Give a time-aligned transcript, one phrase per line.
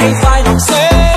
[0.00, 1.07] 你快乐死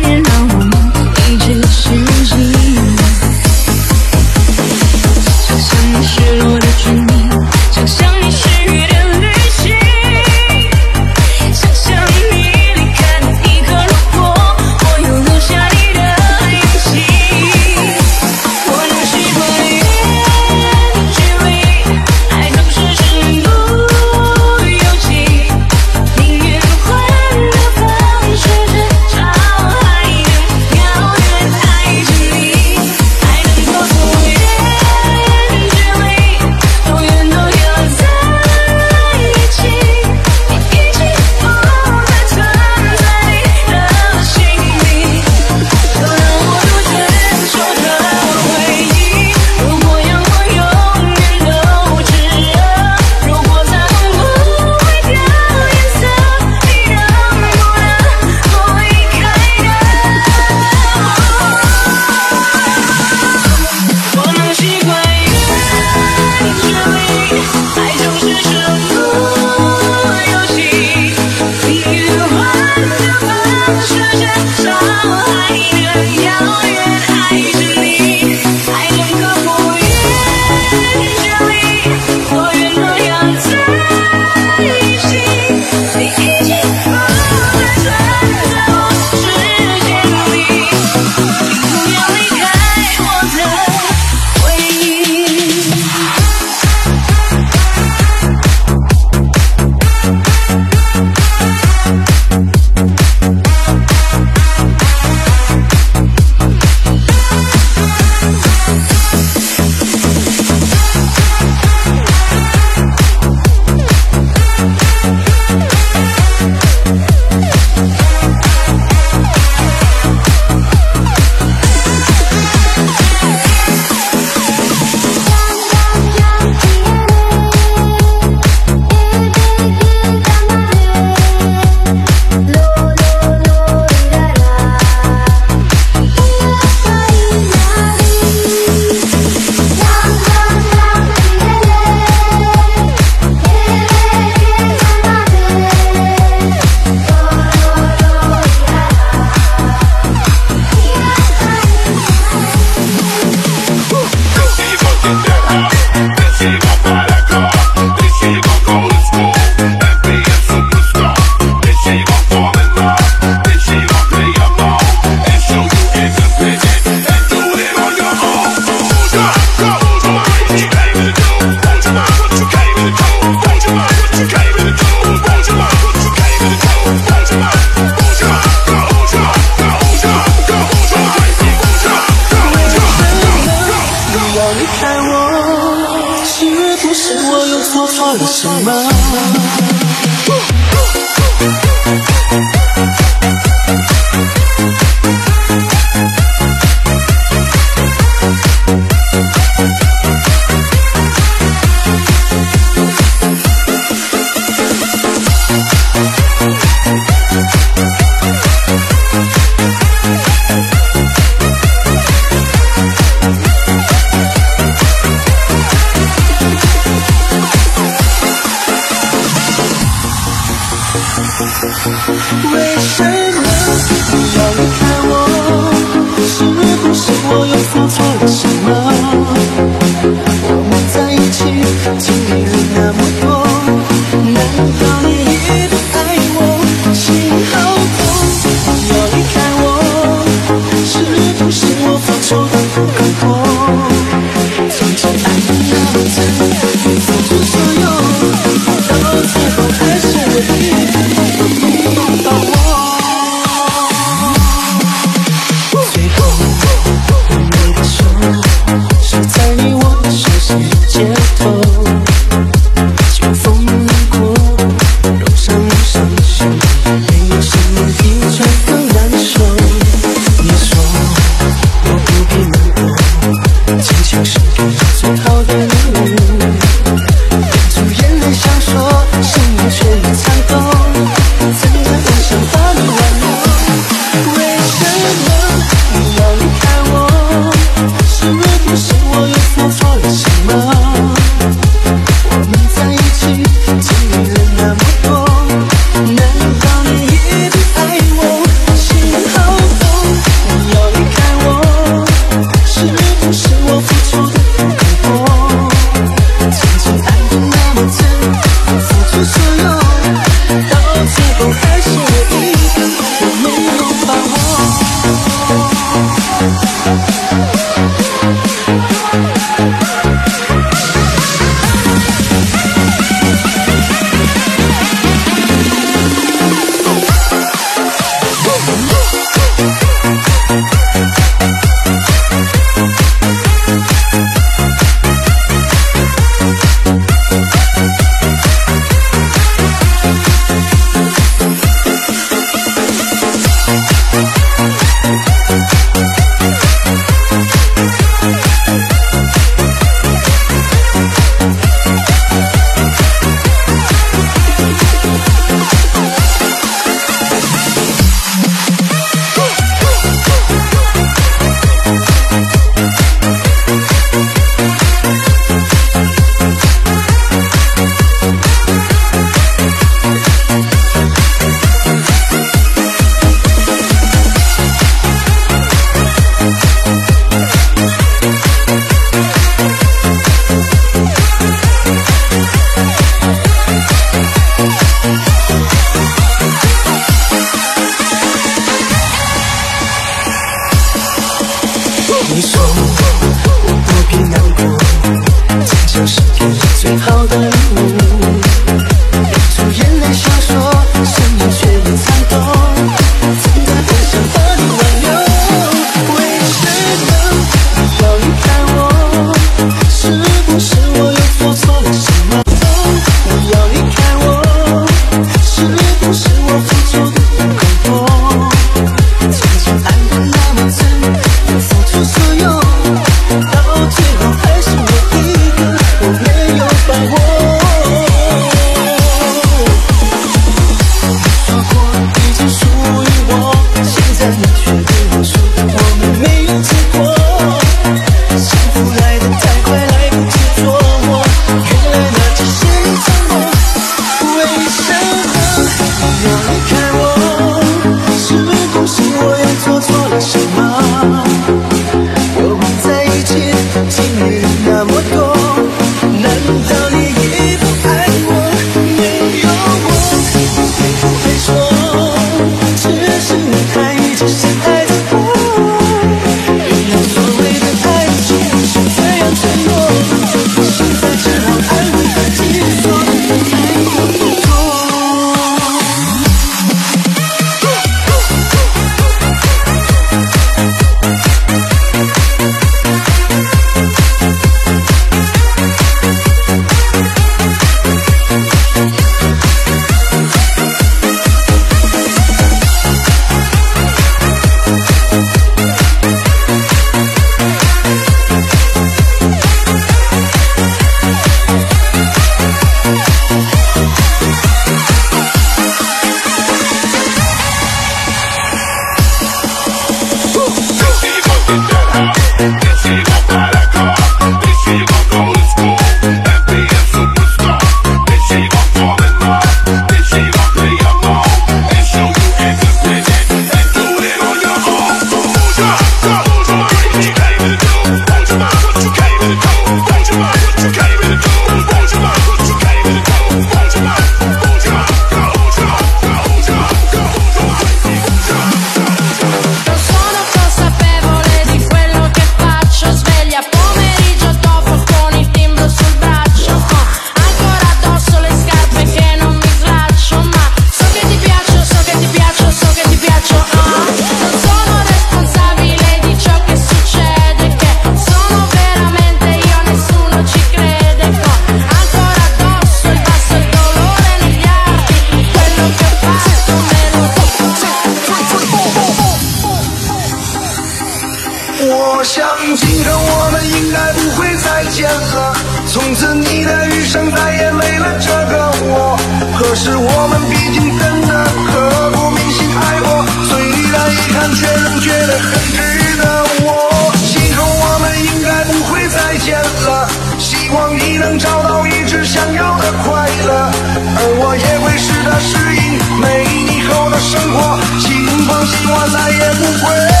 [575.91, 578.97] 从此你的余生再也没了这个我
[579.37, 583.35] 可是我们毕竟真的刻骨铭心爱过虽
[583.67, 589.89] 然遗憾却仍觉得很值得我今后我们应该不会再见了。
[590.17, 593.51] 希望你能找到一直想要的快乐。
[593.93, 600.00] 而我也会试着适应没你后的生活请放心我再也不会。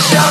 [0.00, 0.29] show.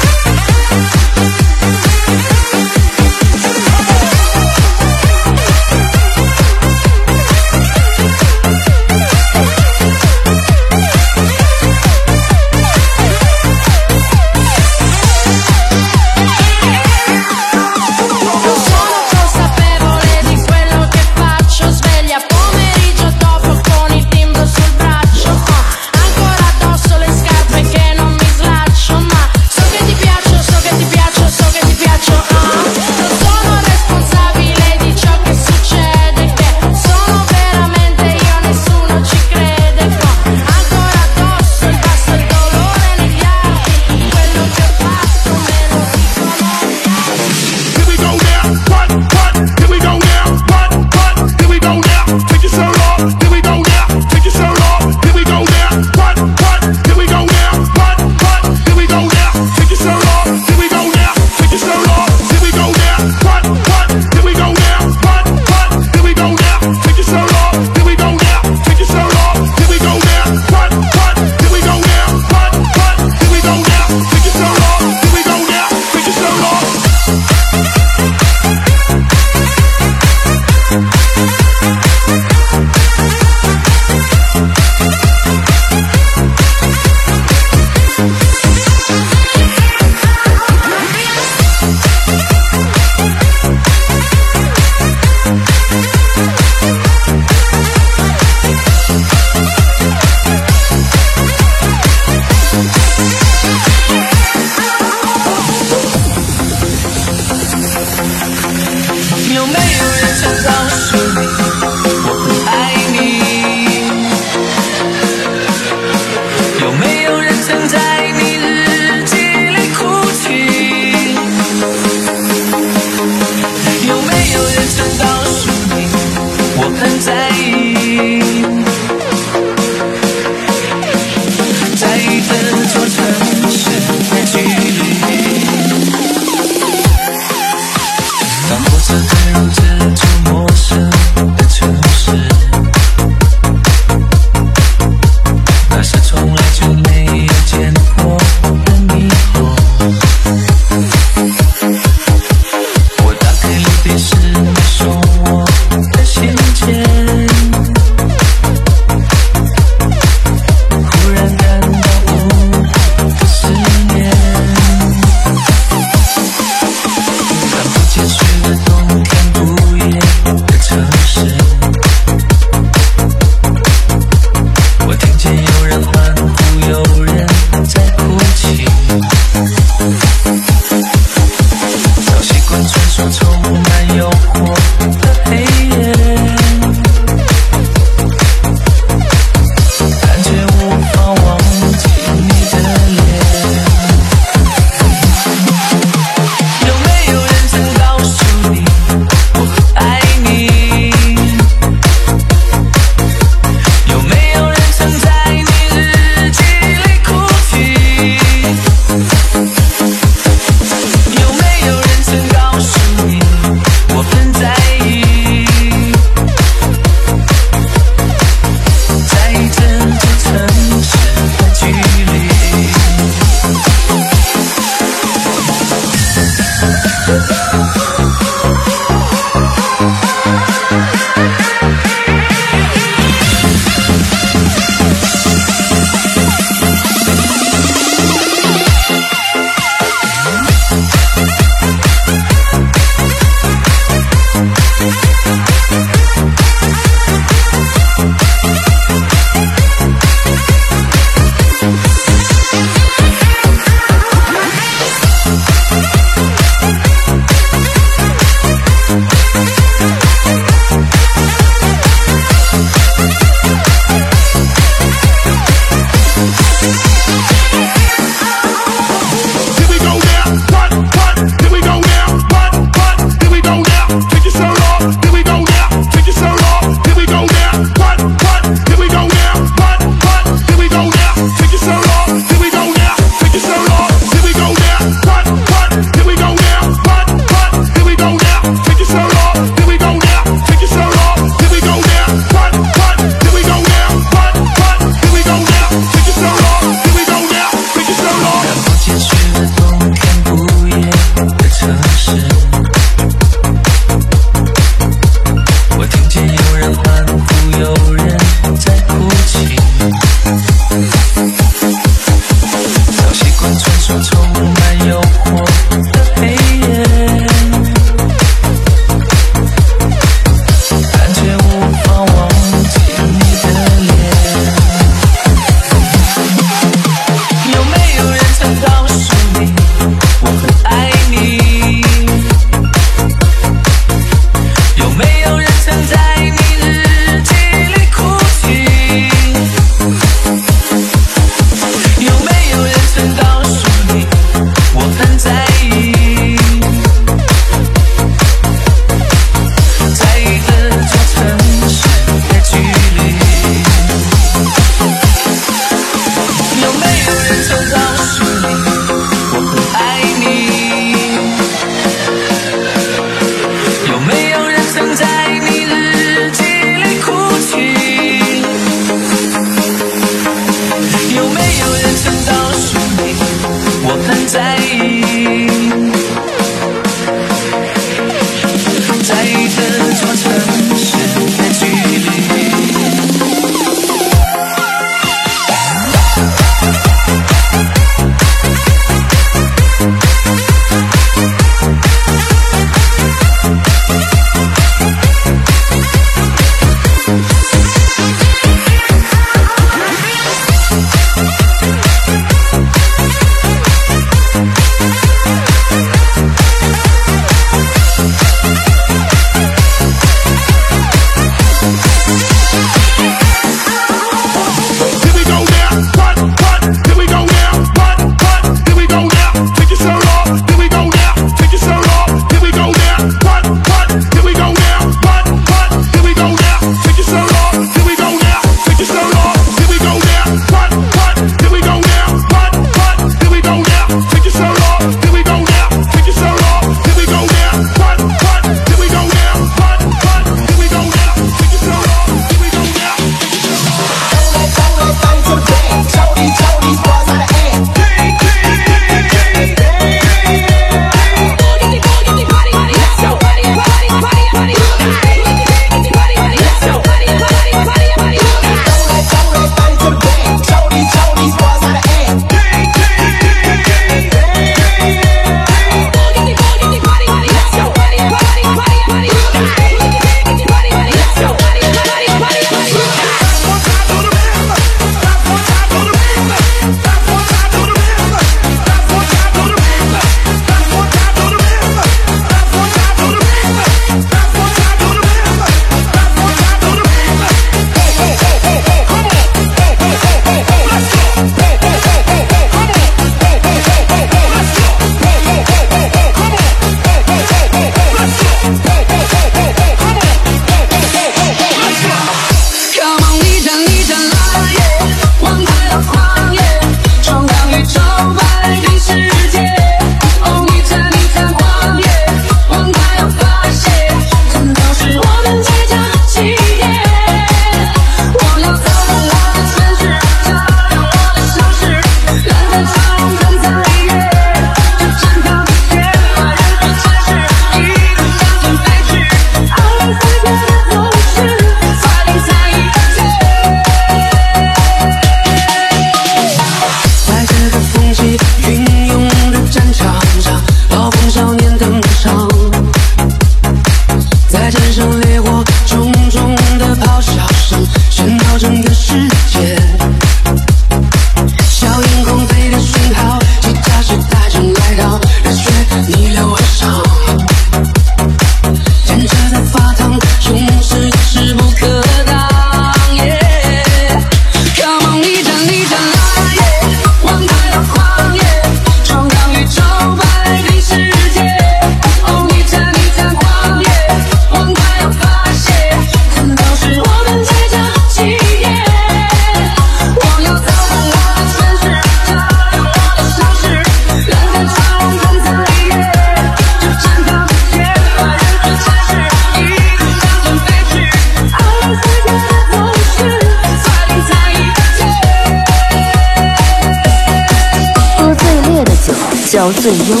[599.53, 600.00] 最优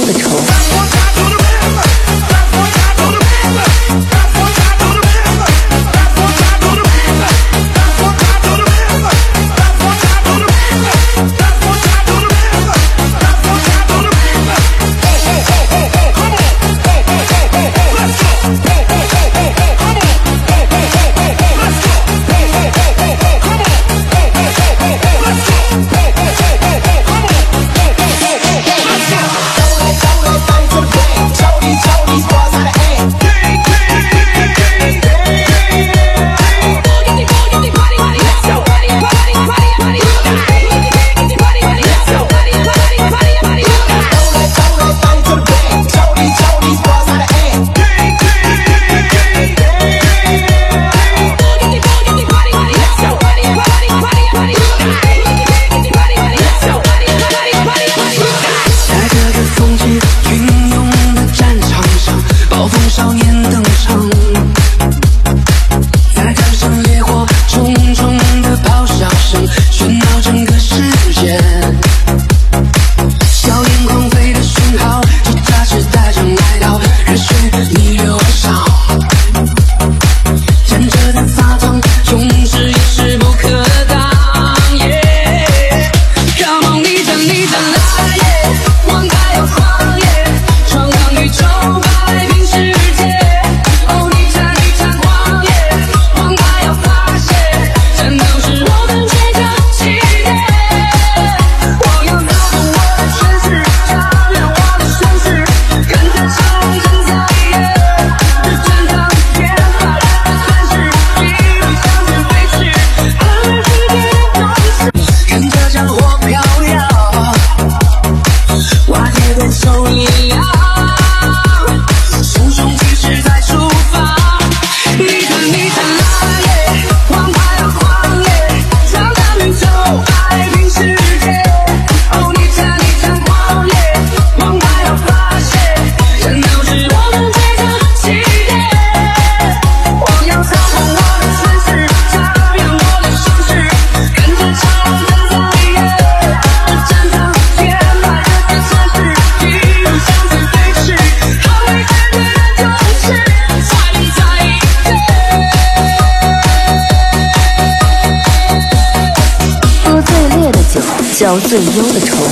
[161.51, 162.30] 最，优的筹码